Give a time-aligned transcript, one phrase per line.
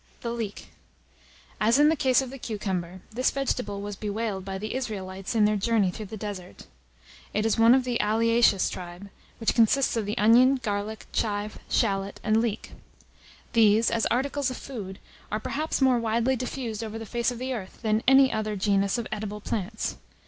[0.23, 0.69] ]THE LEEK.
[1.59, 5.45] As in the case of the cucumber, this vegetable was bewailed by the Israelites in
[5.45, 6.65] their journey through the desert.
[7.35, 12.19] It is one of the alliaceous tribe, which consists of the onion, garlic, chive, shallot,
[12.23, 12.71] and leek.
[13.53, 14.97] These, as articles of food,
[15.31, 18.97] are perhaps more widely diffused over the face of the earth than any other genus
[18.97, 19.97] of edible plants.